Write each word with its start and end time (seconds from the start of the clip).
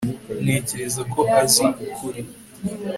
Ntekereza 0.43 1.01
ko 1.13 1.19
azi 1.41 1.65
ukuri 1.85 2.21